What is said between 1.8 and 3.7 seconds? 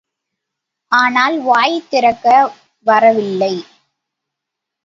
திறக்க வரவில்லை.